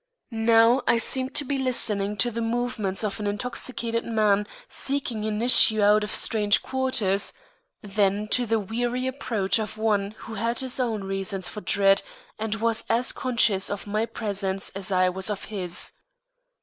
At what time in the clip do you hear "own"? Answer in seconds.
10.79-11.03